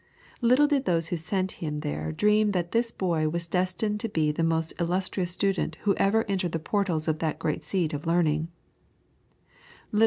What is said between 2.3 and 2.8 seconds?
that